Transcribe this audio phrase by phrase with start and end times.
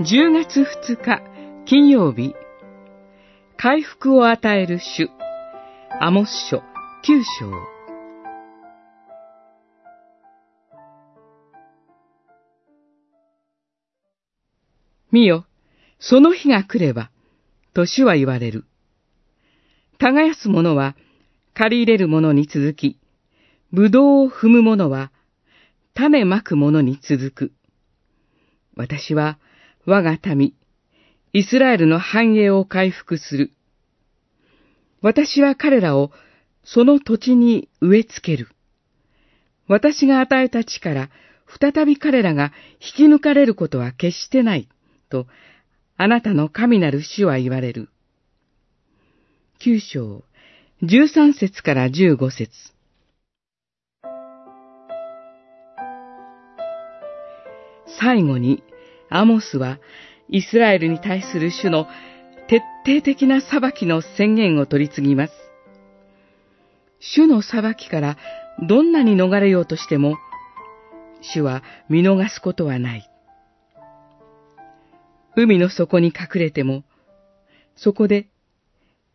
[0.00, 1.22] 10月2日
[1.66, 2.34] 金曜日
[3.56, 5.08] 回復を与える主
[6.00, 6.62] アモス書9
[7.38, 7.74] 章
[15.12, 15.46] 見よ、
[16.00, 17.12] その日が来れば、
[17.72, 18.64] と主は言われる。
[19.98, 20.96] 耕す者は
[21.54, 22.98] 借り入れる者に続き、
[23.70, 25.12] ぶどうを踏む者は
[25.94, 27.52] 種まく者に続く。
[28.74, 29.38] 私は
[29.86, 30.54] 我が民、
[31.32, 33.50] イスラエルの繁栄を回復する。
[35.02, 36.10] 私は彼らを
[36.62, 38.48] その土地に植え付ける。
[39.68, 41.10] 私が与えた地から
[41.60, 44.68] 再び彼らが引き抜かれることは決してない、
[45.10, 45.26] と
[45.96, 47.90] あなたの神なる主は言われる。
[49.58, 50.24] 九章、
[50.82, 52.50] 十三節から十五節。
[57.86, 58.62] 最後に、
[59.10, 59.78] アモスは
[60.28, 61.86] イスラエルに対する主の
[62.48, 65.32] 徹底的な裁きの宣言を取り次ぎます。
[67.00, 68.16] 主の裁きから
[68.66, 70.16] どんなに逃れようとしても、
[71.20, 73.10] 主は見逃すことはない。
[75.36, 76.84] 海の底に隠れても、
[77.76, 78.28] そこで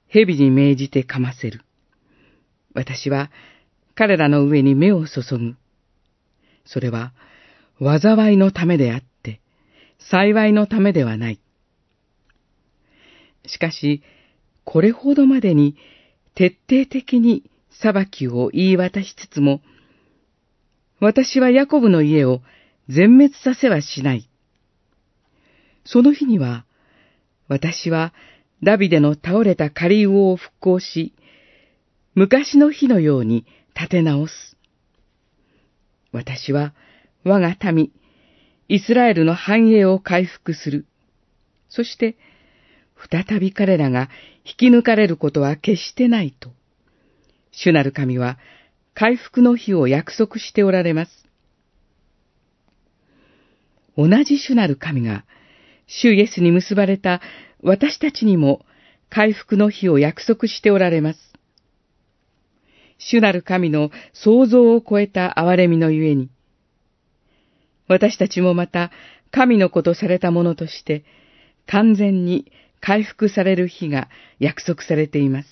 [0.08, 1.62] 蛇に命じて噛ませる。
[2.74, 3.32] 私は
[3.96, 5.56] 彼らの上に目を注ぐ。
[6.66, 7.14] それは
[7.80, 9.09] 災いのためであって、
[10.00, 11.40] 幸いのためではない。
[13.46, 14.02] しかし、
[14.64, 15.76] これほどまでに
[16.36, 19.62] 徹底的に裁きを言い渡しつつも、
[21.00, 22.42] 私はヤコブの家を
[22.90, 24.30] 全滅させはしない。
[25.86, 26.66] その日には、
[27.48, 28.14] 私は
[28.62, 31.14] ダビデの倒れた仮魚を復興し、
[32.16, 34.58] 昔の日のように立て直す。
[36.12, 36.74] 私は
[37.24, 37.92] 我が民、
[38.70, 40.86] イスラエルの繁栄を回復する。
[41.70, 42.16] そして、
[43.12, 44.10] 再び彼らが
[44.46, 46.52] 引き抜かれることは決してないと、
[47.52, 48.38] 主なる神は
[48.94, 51.12] 回復の日を約束しておられます。
[53.98, 55.26] 同じ主なる神が、
[55.88, 57.22] 主イエスに結ばれた
[57.62, 58.66] 私たちにも
[59.10, 61.20] 回復の日を約束しておられます。
[63.00, 66.30] 主なる神の想像を超えた憐れみのゆえに、
[67.90, 68.92] 私たちもまた
[69.32, 71.04] 神の子とされたものとして、
[71.66, 74.08] 完全に回復される日が
[74.40, 75.50] 約束されています。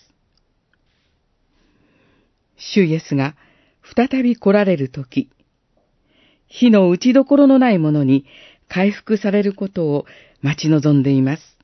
[2.56, 3.36] 主イエスが
[3.96, 5.30] 再び来られるとき、
[6.48, 8.26] 火の打ちどころのないものに
[8.70, 10.06] 回復されることを
[10.42, 11.57] 待ち望んでいます。